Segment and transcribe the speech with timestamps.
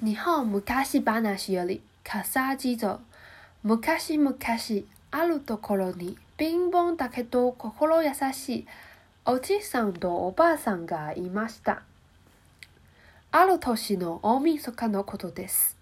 [0.00, 3.00] 日本昔話より笠地蔵。
[3.64, 4.36] 昔々
[5.10, 8.66] あるところに貧乏だけど心優しい
[9.24, 11.82] おじいさんとおばあさんがいました。
[13.32, 15.76] ある年の大晦日のことです。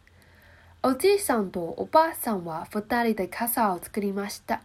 [0.83, 4.63] おじいさんとおばあさんは二人で傘を作りました。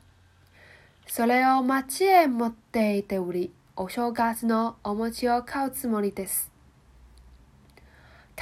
[1.07, 6.50] それを町へ持っていており、お正月のお餅を買うつもりです。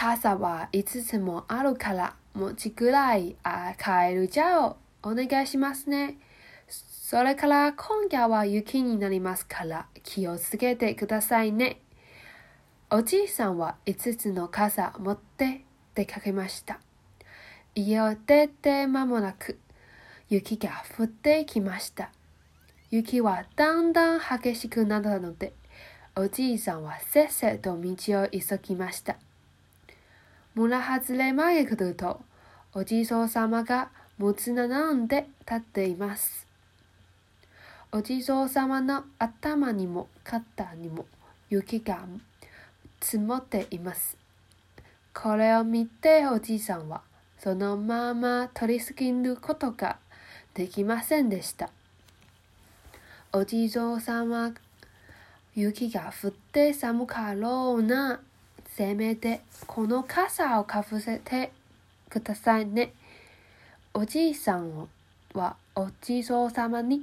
[0.01, 6.15] 傘は5つもあるから、餅くらいあ買えるじゃおお願いしますね。
[6.69, 11.81] それから今夜は雪になりますから気をつけてくださいね。
[12.89, 15.65] おじいさんは5つの傘持って
[15.95, 16.79] 出かけました。
[17.75, 19.59] 家を出て間もなく
[20.29, 22.09] 雪が降ってきました。
[22.89, 25.51] 雪はだんだん激しくなったので、
[26.15, 29.17] おじいさんはせっせと道を急ぎました。
[30.55, 32.21] 村外れまで来ると、
[32.73, 36.47] お地蔵様がもつ並んで立っています。
[37.91, 41.07] お地蔵様の頭にも肩にも
[41.49, 42.05] 雪が
[43.01, 44.17] 積もっています。
[45.13, 47.01] これを見ておじいさんは
[47.39, 49.97] そのまま取り過ぎることが
[50.53, 51.69] できませんでした。
[53.31, 54.53] お地蔵様、
[55.55, 58.21] 雪が降って寒かろうな。
[58.79, 61.51] せめてこの傘をかぶせて
[62.09, 62.93] くださいね。
[63.93, 64.87] おじいさん
[65.33, 67.01] はお地蔵様に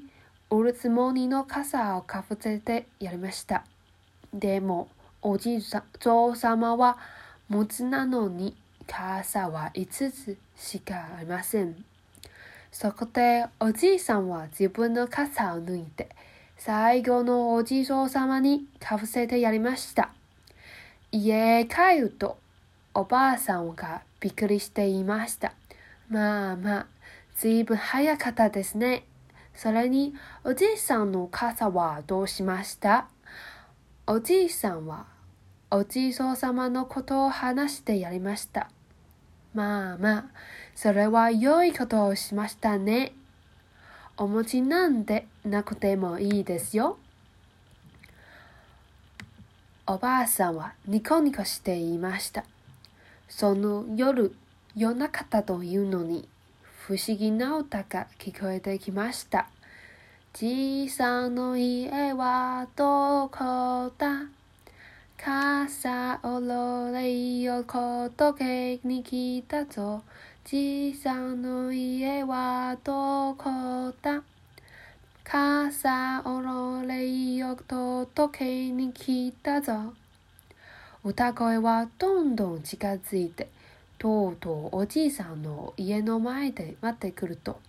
[0.48, 3.62] おるつもりの傘をかぶせてやりました。
[4.32, 4.88] でも、
[5.20, 5.60] おじい
[6.00, 6.96] 蔵様は
[7.50, 11.84] 持つなのに傘は5つしかありません。
[12.72, 16.08] そこでおじいさんは自分の傘を抜いて
[16.56, 20.15] 最後のお地蔵様にかぶせてやりました。
[21.12, 22.38] 家へ帰ると、
[22.94, 25.52] おばあさんがびっくりしていました。
[26.08, 26.86] まあまあ、
[27.36, 29.04] ずいぶん早かったですね。
[29.54, 33.08] それに、おじいさんの傘はどうしました？
[34.06, 35.06] おじいさんは、
[35.70, 38.70] おじいそうさまのことを話してやりました。
[39.54, 40.24] まあまあ、
[40.74, 43.12] それは良いことをしましたね。
[44.18, 46.98] お餅なんてなくてもいいですよ。
[49.88, 52.44] おばあさんはニコニコしていました。
[53.28, 54.34] その夜、
[54.74, 56.28] 夜中だというのに、
[56.88, 59.46] 不思議な歌が聞こえてきました。
[60.32, 64.22] じいさんの家はどこだ？
[65.16, 70.02] 傘をロレイを届けに来たぞ。
[70.44, 74.20] じいさんの家はどこだ？
[75.36, 79.92] 傘をロレイを届けに来たぞ。
[81.04, 83.50] 歌声はどんどん近づいて、
[83.98, 87.60] とうとうおじいさんの家の前で待ってくると、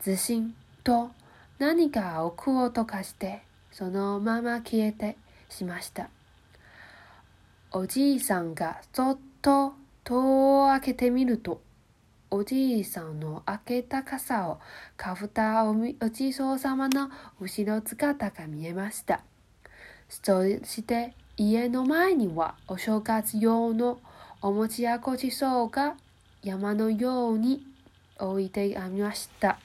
[0.00, 1.10] ずしんと
[1.58, 3.42] 何か奥を溶かして、
[3.72, 5.18] そのまま消えて
[5.50, 6.08] しました。
[7.72, 11.60] おじいさんがそっと戸を開けてみると、
[12.30, 14.58] おじいさんの開けた傘を
[14.96, 15.74] かぶったお
[16.10, 17.10] じいそうさまの
[17.40, 19.20] 後ろ姿が見えました。
[20.08, 23.98] そして家の前にはお正月用の
[24.42, 25.96] お餅やごちそうが
[26.42, 27.64] 山のように
[28.18, 29.58] 置いてありました。